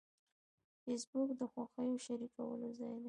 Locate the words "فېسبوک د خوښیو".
0.81-2.03